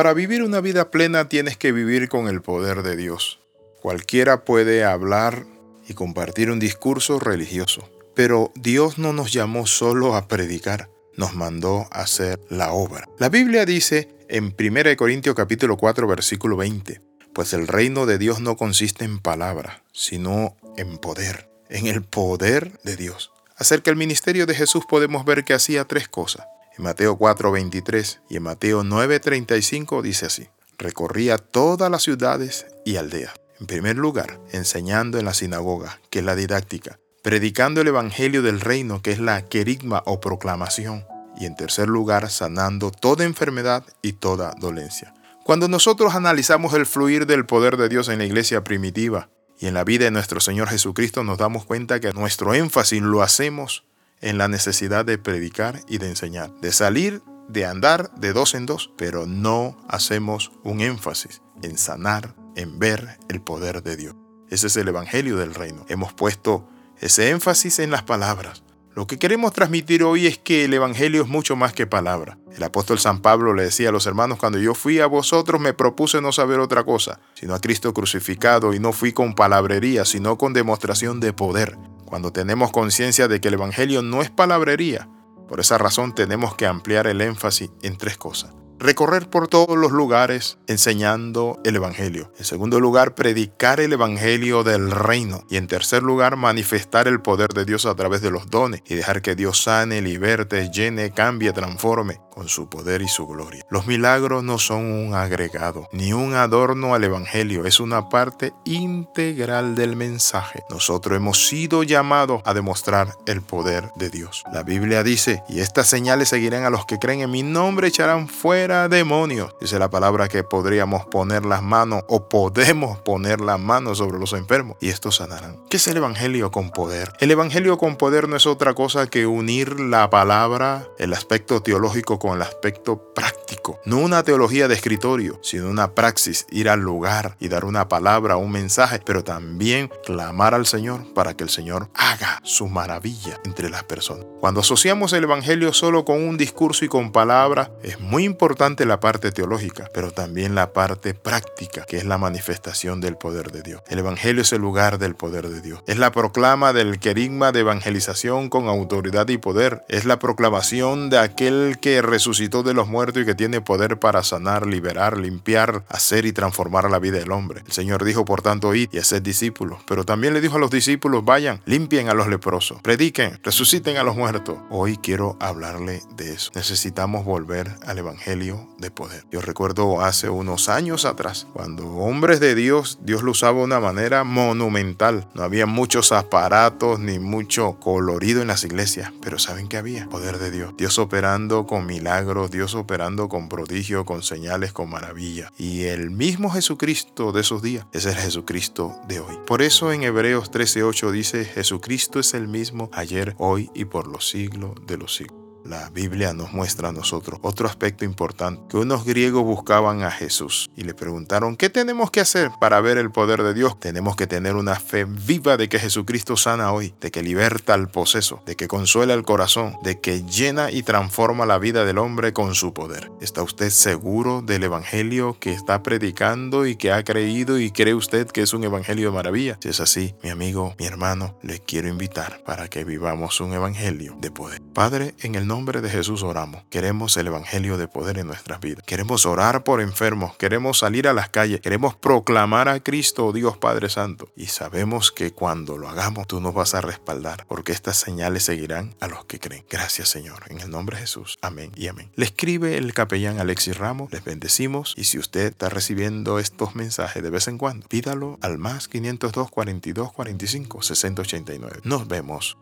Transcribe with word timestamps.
Para 0.00 0.14
vivir 0.14 0.42
una 0.42 0.62
vida 0.62 0.90
plena 0.90 1.28
tienes 1.28 1.58
que 1.58 1.72
vivir 1.72 2.08
con 2.08 2.26
el 2.26 2.40
poder 2.40 2.82
de 2.82 2.96
Dios. 2.96 3.38
Cualquiera 3.82 4.46
puede 4.46 4.82
hablar 4.82 5.44
y 5.86 5.92
compartir 5.92 6.50
un 6.50 6.58
discurso 6.58 7.20
religioso, 7.20 7.86
pero 8.14 8.50
Dios 8.54 8.96
no 8.96 9.12
nos 9.12 9.30
llamó 9.30 9.66
solo 9.66 10.16
a 10.16 10.26
predicar, 10.26 10.88
nos 11.18 11.34
mandó 11.34 11.86
a 11.90 12.00
hacer 12.00 12.40
la 12.48 12.72
obra. 12.72 13.10
La 13.18 13.28
Biblia 13.28 13.66
dice 13.66 14.08
en 14.30 14.54
1 14.58 14.96
Corintios 14.96 15.36
capítulo 15.36 15.76
4 15.76 16.06
versículo 16.06 16.56
20, 16.56 17.02
pues 17.34 17.52
el 17.52 17.68
reino 17.68 18.06
de 18.06 18.16
Dios 18.16 18.40
no 18.40 18.56
consiste 18.56 19.04
en 19.04 19.18
palabra, 19.18 19.82
sino 19.92 20.56
en 20.78 20.96
poder, 20.96 21.50
en 21.68 21.88
el 21.88 22.00
poder 22.00 22.80
de 22.84 22.96
Dios. 22.96 23.32
Acerca 23.54 23.90
del 23.90 23.98
ministerio 23.98 24.46
de 24.46 24.54
Jesús 24.54 24.84
podemos 24.88 25.26
ver 25.26 25.44
que 25.44 25.52
hacía 25.52 25.84
tres 25.84 26.08
cosas. 26.08 26.46
En 26.76 26.84
Mateo 26.84 27.18
4:23 27.18 28.20
y 28.28 28.36
en 28.36 28.42
Mateo 28.42 28.84
9:35 28.84 30.02
dice 30.02 30.26
así, 30.26 30.48
recorría 30.78 31.38
todas 31.38 31.90
las 31.90 32.02
ciudades 32.02 32.66
y 32.84 32.96
aldeas. 32.96 33.32
En 33.60 33.66
primer 33.66 33.96
lugar, 33.96 34.40
enseñando 34.52 35.18
en 35.18 35.26
la 35.26 35.34
sinagoga, 35.34 36.00
que 36.08 36.20
es 36.20 36.24
la 36.24 36.34
didáctica, 36.34 36.98
predicando 37.22 37.82
el 37.82 37.88
Evangelio 37.88 38.40
del 38.40 38.60
reino, 38.60 39.02
que 39.02 39.12
es 39.12 39.18
la 39.18 39.42
querigma 39.42 40.02
o 40.06 40.20
proclamación, 40.20 41.04
y 41.36 41.44
en 41.44 41.56
tercer 41.56 41.88
lugar, 41.88 42.30
sanando 42.30 42.90
toda 42.90 43.24
enfermedad 43.24 43.84
y 44.00 44.14
toda 44.14 44.54
dolencia. 44.58 45.14
Cuando 45.44 45.68
nosotros 45.68 46.14
analizamos 46.14 46.72
el 46.74 46.86
fluir 46.86 47.26
del 47.26 47.44
poder 47.44 47.76
de 47.76 47.88
Dios 47.88 48.08
en 48.08 48.18
la 48.18 48.24
iglesia 48.24 48.62
primitiva 48.62 49.28
y 49.58 49.66
en 49.66 49.74
la 49.74 49.84
vida 49.84 50.04
de 50.04 50.10
nuestro 50.10 50.40
Señor 50.40 50.68
Jesucristo, 50.68 51.24
nos 51.24 51.38
damos 51.38 51.64
cuenta 51.64 52.00
que 52.00 52.12
nuestro 52.12 52.54
énfasis 52.54 53.02
lo 53.02 53.22
hacemos 53.22 53.84
en 54.20 54.38
la 54.38 54.48
necesidad 54.48 55.04
de 55.04 55.18
predicar 55.18 55.80
y 55.88 55.98
de 55.98 56.08
enseñar, 56.08 56.54
de 56.60 56.72
salir, 56.72 57.22
de 57.48 57.66
andar 57.66 58.14
de 58.14 58.32
dos 58.32 58.54
en 58.54 58.66
dos, 58.66 58.92
pero 58.96 59.26
no 59.26 59.76
hacemos 59.88 60.52
un 60.62 60.80
énfasis 60.80 61.42
en 61.62 61.76
sanar, 61.78 62.34
en 62.56 62.78
ver 62.78 63.18
el 63.28 63.40
poder 63.40 63.82
de 63.82 63.96
Dios. 63.96 64.14
Ese 64.48 64.66
es 64.66 64.76
el 64.76 64.88
Evangelio 64.88 65.36
del 65.36 65.54
Reino. 65.54 65.84
Hemos 65.88 66.12
puesto 66.12 66.68
ese 67.00 67.30
énfasis 67.30 67.78
en 67.78 67.90
las 67.90 68.02
palabras. 68.02 68.62
Lo 68.94 69.06
que 69.06 69.18
queremos 69.18 69.52
transmitir 69.52 70.02
hoy 70.02 70.26
es 70.26 70.38
que 70.38 70.64
el 70.64 70.74
Evangelio 70.74 71.22
es 71.22 71.28
mucho 71.28 71.54
más 71.54 71.72
que 71.72 71.86
palabra. 71.86 72.38
El 72.56 72.62
apóstol 72.64 72.98
San 72.98 73.22
Pablo 73.22 73.54
le 73.54 73.62
decía 73.62 73.90
a 73.90 73.92
los 73.92 74.06
hermanos, 74.06 74.38
cuando 74.38 74.58
yo 74.58 74.74
fui 74.74 74.98
a 74.98 75.06
vosotros 75.06 75.60
me 75.60 75.72
propuse 75.72 76.20
no 76.20 76.32
saber 76.32 76.58
otra 76.58 76.82
cosa, 76.82 77.20
sino 77.34 77.54
a 77.54 77.60
Cristo 77.60 77.94
crucificado, 77.94 78.74
y 78.74 78.80
no 78.80 78.92
fui 78.92 79.12
con 79.12 79.34
palabrería, 79.34 80.04
sino 80.04 80.36
con 80.36 80.52
demostración 80.52 81.20
de 81.20 81.32
poder. 81.32 81.78
Cuando 82.10 82.32
tenemos 82.32 82.72
conciencia 82.72 83.28
de 83.28 83.40
que 83.40 83.48
el 83.48 83.54
Evangelio 83.54 84.02
no 84.02 84.20
es 84.20 84.30
palabrería, 84.30 85.08
por 85.48 85.60
esa 85.60 85.78
razón 85.78 86.12
tenemos 86.12 86.56
que 86.56 86.66
ampliar 86.66 87.06
el 87.06 87.20
énfasis 87.20 87.70
en 87.82 87.96
tres 87.96 88.18
cosas 88.18 88.52
recorrer 88.80 89.28
por 89.28 89.46
todos 89.46 89.76
los 89.76 89.92
lugares 89.92 90.58
enseñando 90.66 91.60
el 91.64 91.76
Evangelio. 91.76 92.32
En 92.38 92.44
segundo 92.44 92.80
lugar, 92.80 93.14
predicar 93.14 93.78
el 93.78 93.92
Evangelio 93.92 94.64
del 94.64 94.90
reino. 94.90 95.44
Y 95.50 95.58
en 95.58 95.66
tercer 95.66 96.02
lugar, 96.02 96.36
manifestar 96.36 97.06
el 97.06 97.20
poder 97.20 97.50
de 97.50 97.66
Dios 97.66 97.84
a 97.84 97.94
través 97.94 98.22
de 98.22 98.30
los 98.30 98.48
dones 98.48 98.82
y 98.86 98.94
dejar 98.94 99.20
que 99.20 99.36
Dios 99.36 99.62
sane, 99.62 100.00
liberte, 100.00 100.70
llene, 100.70 101.12
cambie, 101.12 101.52
transforme 101.52 102.18
su 102.48 102.68
poder 102.68 103.02
y 103.02 103.08
su 103.08 103.26
gloria. 103.26 103.64
Los 103.70 103.86
milagros 103.86 104.42
no 104.42 104.58
son 104.58 104.84
un 104.84 105.14
agregado 105.14 105.88
ni 105.92 106.12
un 106.12 106.34
adorno 106.34 106.94
al 106.94 107.04
Evangelio, 107.04 107.66
es 107.66 107.80
una 107.80 108.08
parte 108.08 108.52
integral 108.64 109.74
del 109.74 109.96
mensaje. 109.96 110.62
Nosotros 110.70 111.16
hemos 111.16 111.46
sido 111.46 111.82
llamados 111.82 112.42
a 112.44 112.54
demostrar 112.54 113.16
el 113.26 113.42
poder 113.42 113.90
de 113.96 114.10
Dios. 114.10 114.44
La 114.52 114.62
Biblia 114.62 115.02
dice, 115.02 115.42
y 115.48 115.60
estas 115.60 115.88
señales 115.88 116.28
seguirán 116.28 116.64
a 116.64 116.70
los 116.70 116.86
que 116.86 116.98
creen 116.98 117.20
en 117.20 117.30
mi 117.30 117.42
nombre, 117.42 117.88
echarán 117.88 118.28
fuera 118.28 118.88
demonios. 118.88 119.54
Dice 119.60 119.78
la 119.78 119.90
palabra 119.90 120.28
que 120.28 120.44
podríamos 120.44 121.06
poner 121.06 121.44
las 121.44 121.62
manos 121.62 122.04
o 122.08 122.28
podemos 122.28 122.98
poner 123.00 123.40
las 123.40 123.58
manos 123.58 123.98
sobre 123.98 124.18
los 124.18 124.32
enfermos 124.32 124.76
y 124.80 124.88
estos 124.88 125.16
sanarán. 125.16 125.58
¿Qué 125.68 125.76
es 125.76 125.88
el 125.88 125.96
Evangelio 125.96 126.50
con 126.50 126.70
poder? 126.70 127.12
El 127.20 127.30
Evangelio 127.30 127.78
con 127.78 127.96
poder 127.96 128.28
no 128.28 128.36
es 128.36 128.46
otra 128.46 128.74
cosa 128.74 129.06
que 129.08 129.26
unir 129.26 129.80
la 129.80 130.10
palabra, 130.10 130.86
el 130.98 131.12
aspecto 131.12 131.62
teológico 131.62 132.18
con 132.18 132.29
el 132.34 132.42
aspecto 132.42 133.12
práctico. 133.14 133.59
No 133.84 133.98
una 133.98 134.22
teología 134.22 134.68
de 134.68 134.74
escritorio, 134.74 135.38
sino 135.42 135.68
una 135.68 135.94
praxis, 135.94 136.46
ir 136.50 136.68
al 136.68 136.80
lugar 136.80 137.36
y 137.40 137.48
dar 137.48 137.64
una 137.64 137.88
palabra, 137.88 138.36
un 138.36 138.50
mensaje, 138.50 139.00
pero 139.04 139.24
también 139.24 139.90
clamar 140.04 140.54
al 140.54 140.66
Señor 140.66 141.12
para 141.14 141.34
que 141.34 141.44
el 141.44 141.50
Señor 141.50 141.88
haga 141.94 142.40
su 142.44 142.68
maravilla 142.68 143.38
entre 143.44 143.70
las 143.70 143.84
personas. 143.84 144.26
Cuando 144.40 144.60
asociamos 144.60 145.12
el 145.12 145.24
Evangelio 145.24 145.72
solo 145.72 146.04
con 146.04 146.22
un 146.22 146.36
discurso 146.36 146.84
y 146.84 146.88
con 146.88 147.12
palabras, 147.12 147.70
es 147.82 148.00
muy 148.00 148.24
importante 148.24 148.86
la 148.86 149.00
parte 149.00 149.32
teológica, 149.32 149.88
pero 149.92 150.10
también 150.10 150.54
la 150.54 150.72
parte 150.72 151.14
práctica, 151.14 151.84
que 151.86 151.98
es 151.98 152.04
la 152.04 152.18
manifestación 152.18 153.00
del 153.00 153.16
poder 153.16 153.52
de 153.52 153.62
Dios. 153.62 153.82
El 153.88 153.98
Evangelio 153.98 154.42
es 154.42 154.52
el 154.52 154.60
lugar 154.60 154.98
del 154.98 155.14
poder 155.14 155.48
de 155.48 155.60
Dios. 155.60 155.82
Es 155.86 155.98
la 155.98 156.12
proclama 156.12 156.72
del 156.72 156.98
querigma 156.98 157.52
de 157.52 157.60
evangelización 157.60 158.48
con 158.48 158.68
autoridad 158.68 159.28
y 159.28 159.38
poder. 159.38 159.82
Es 159.88 160.04
la 160.04 160.18
proclamación 160.18 161.10
de 161.10 161.18
aquel 161.18 161.78
que 161.80 162.02
resucitó 162.02 162.62
de 162.62 162.74
los 162.74 162.88
muertos 162.88 163.22
y 163.22 163.26
que 163.26 163.34
tiene 163.34 163.59
poder 163.60 163.98
para 163.98 164.22
sanar, 164.22 164.66
liberar, 164.66 165.18
limpiar, 165.18 165.84
hacer 165.88 166.26
y 166.26 166.32
transformar 166.32 166.90
la 166.90 166.98
vida 166.98 167.18
del 167.18 167.32
hombre. 167.32 167.62
El 167.66 167.72
Señor 167.72 168.04
dijo, 168.04 168.24
por 168.24 168.42
tanto, 168.42 168.74
id 168.74 168.88
y 168.92 168.98
haced 168.98 169.22
discípulos. 169.22 169.80
Pero 169.86 170.04
también 170.04 170.34
le 170.34 170.40
dijo 170.40 170.56
a 170.56 170.60
los 170.60 170.70
discípulos, 170.70 171.24
vayan, 171.24 171.60
limpien 171.64 172.08
a 172.08 172.14
los 172.14 172.28
leprosos, 172.28 172.80
prediquen, 172.82 173.38
resuciten 173.42 173.96
a 173.96 174.02
los 174.02 174.16
muertos. 174.16 174.58
Hoy 174.70 174.96
quiero 174.96 175.36
hablarle 175.40 176.02
de 176.16 176.32
eso. 176.32 176.50
Necesitamos 176.54 177.24
volver 177.24 177.70
al 177.86 177.98
Evangelio 177.98 178.68
de 178.78 178.90
poder. 178.90 179.24
Yo 179.30 179.40
recuerdo 179.40 180.00
hace 180.00 180.28
unos 180.28 180.68
años 180.68 181.04
atrás, 181.04 181.46
cuando 181.52 181.86
hombres 181.86 182.40
de 182.40 182.54
Dios, 182.54 182.98
Dios 183.02 183.22
lo 183.22 183.32
usaba 183.32 183.58
de 183.58 183.64
una 183.64 183.80
manera 183.80 184.24
monumental. 184.24 185.28
No 185.34 185.42
había 185.42 185.66
muchos 185.66 186.12
aparatos 186.12 186.98
ni 186.98 187.18
mucho 187.18 187.78
colorido 187.80 188.42
en 188.42 188.48
las 188.48 188.64
iglesias, 188.64 189.12
pero 189.22 189.38
¿saben 189.38 189.68
que 189.68 189.76
había? 189.76 190.08
Poder 190.08 190.38
de 190.38 190.50
Dios. 190.50 190.74
Dios 190.76 190.98
operando 190.98 191.66
con 191.66 191.86
milagros, 191.86 192.50
Dios 192.50 192.74
operando 192.74 193.28
con 193.28 193.39
prodigios, 193.48 194.04
con 194.04 194.22
señales, 194.22 194.72
con 194.72 194.90
maravillas. 194.90 195.50
Y 195.58 195.84
el 195.84 196.10
mismo 196.10 196.50
Jesucristo 196.50 197.32
de 197.32 197.40
esos 197.40 197.62
días 197.62 197.86
es 197.92 198.06
el 198.06 198.14
Jesucristo 198.14 198.94
de 199.08 199.20
hoy. 199.20 199.36
Por 199.46 199.62
eso 199.62 199.92
en 199.92 200.02
Hebreos 200.02 200.50
13:8 200.50 201.10
dice, 201.10 201.44
Jesucristo 201.44 202.20
es 202.20 202.34
el 202.34 202.48
mismo 202.48 202.90
ayer, 202.92 203.34
hoy 203.38 203.70
y 203.74 203.84
por 203.84 204.06
los 204.06 204.28
siglos 204.28 204.74
de 204.86 204.96
los 204.98 205.14
siglos. 205.14 205.39
La 205.64 205.90
Biblia 205.90 206.32
nos 206.32 206.52
muestra 206.52 206.88
a 206.88 206.92
nosotros 206.92 207.38
otro 207.42 207.68
aspecto 207.68 208.04
importante, 208.04 208.62
que 208.68 208.76
unos 208.76 209.04
griegos 209.04 209.44
buscaban 209.44 210.02
a 210.02 210.10
Jesús 210.10 210.70
y 210.76 210.82
le 210.82 210.94
preguntaron, 210.94 211.56
¿qué 211.56 211.70
tenemos 211.70 212.10
que 212.10 212.20
hacer 212.20 212.50
para 212.60 212.80
ver 212.80 212.98
el 212.98 213.10
poder 213.10 213.42
de 213.42 213.54
Dios? 213.54 213.78
Tenemos 213.78 214.16
que 214.16 214.26
tener 214.26 214.56
una 214.56 214.76
fe 214.76 215.04
viva 215.04 215.56
de 215.56 215.68
que 215.68 215.78
Jesucristo 215.78 216.36
sana 216.36 216.72
hoy, 216.72 216.94
de 217.00 217.10
que 217.10 217.22
liberta 217.22 217.74
al 217.74 217.90
poseso, 217.90 218.42
de 218.46 218.56
que 218.56 218.68
consuela 218.68 219.14
el 219.14 219.22
corazón, 219.22 219.76
de 219.82 220.00
que 220.00 220.22
llena 220.24 220.70
y 220.70 220.82
transforma 220.82 221.46
la 221.46 221.58
vida 221.58 221.84
del 221.84 221.98
hombre 221.98 222.32
con 222.32 222.54
su 222.54 222.72
poder. 222.72 223.10
¿Está 223.20 223.42
usted 223.42 223.70
seguro 223.70 224.42
del 224.42 224.64
Evangelio 224.64 225.36
que 225.38 225.52
está 225.52 225.82
predicando 225.82 226.66
y 226.66 226.76
que 226.76 226.92
ha 226.92 227.04
creído 227.04 227.58
y 227.58 227.70
cree 227.70 227.94
usted 227.94 228.26
que 228.28 228.42
es 228.42 228.54
un 228.54 228.64
Evangelio 228.64 229.10
de 229.10 229.14
maravilla? 229.14 229.58
Si 229.60 229.68
es 229.68 229.80
así, 229.80 230.14
mi 230.22 230.30
amigo, 230.30 230.74
mi 230.78 230.86
hermano, 230.86 231.36
le 231.42 231.60
quiero 231.60 231.88
invitar 231.88 232.42
para 232.44 232.68
que 232.68 232.84
vivamos 232.84 233.40
un 233.40 233.52
Evangelio 233.52 234.16
de 234.20 234.30
poder. 234.30 234.60
Padre, 234.72 235.14
en 235.20 235.34
el 235.34 235.46
nombre 235.50 235.80
de 235.80 235.90
Jesús 235.90 236.22
oramos. 236.22 236.62
Queremos 236.70 237.16
el 237.16 237.26
Evangelio 237.26 237.76
de 237.76 237.88
poder 237.88 238.18
en 238.18 238.28
nuestras 238.28 238.60
vidas. 238.60 238.84
Queremos 238.86 239.26
orar 239.26 239.64
por 239.64 239.80
enfermos. 239.80 240.36
Queremos 240.36 240.78
salir 240.78 241.08
a 241.08 241.12
las 241.12 241.28
calles. 241.28 241.60
Queremos 241.60 241.96
proclamar 241.96 242.68
a 242.68 242.78
Cristo, 242.78 243.26
oh 243.26 243.32
Dios 243.32 243.58
Padre 243.58 243.88
Santo. 243.88 244.28
Y 244.36 244.46
sabemos 244.46 245.10
que 245.10 245.32
cuando 245.32 245.76
lo 245.76 245.88
hagamos, 245.88 246.28
tú 246.28 246.40
nos 246.40 246.54
vas 246.54 246.76
a 246.76 246.80
respaldar, 246.80 247.46
porque 247.48 247.72
estas 247.72 247.96
señales 247.96 248.44
seguirán 248.44 248.94
a 249.00 249.08
los 249.08 249.24
que 249.24 249.40
creen. 249.40 249.64
Gracias, 249.68 250.08
Señor. 250.08 250.44
En 250.46 250.60
el 250.60 250.70
nombre 250.70 250.94
de 250.96 251.02
Jesús. 251.02 251.36
Amén 251.42 251.72
y 251.74 251.88
amén. 251.88 252.12
Le 252.14 252.26
escribe 252.26 252.78
el 252.78 252.94
capellán 252.94 253.40
Alexis 253.40 253.76
Ramos. 253.76 254.12
Les 254.12 254.22
bendecimos. 254.22 254.94
Y 254.96 255.02
si 255.02 255.18
usted 255.18 255.46
está 255.46 255.68
recibiendo 255.68 256.38
estos 256.38 256.76
mensajes 256.76 257.24
de 257.24 257.30
vez 257.30 257.48
en 257.48 257.58
cuando, 257.58 257.88
pídalo 257.88 258.38
al 258.40 258.58
más 258.58 258.86
502 258.86 259.50
42 259.50 260.12
45 260.12 260.82
60 260.82 261.22
89. 261.22 261.80
Nos 261.82 262.06
vemos 262.06 262.56